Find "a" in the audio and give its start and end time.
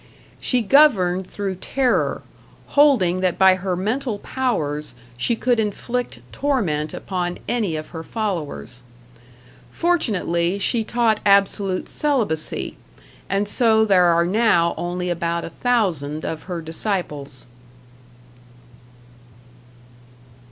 15.45-15.51